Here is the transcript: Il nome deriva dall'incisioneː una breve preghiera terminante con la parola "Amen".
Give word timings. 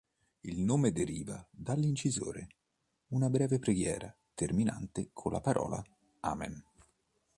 Il 0.39 0.59
nome 0.61 0.91
deriva 0.91 1.45
dall'incisioneː 1.51 2.47
una 3.09 3.29
breve 3.29 3.59
preghiera 3.59 4.11
terminante 4.33 5.11
con 5.13 5.31
la 5.31 5.41
parola 5.41 5.79
"Amen". 6.21 6.59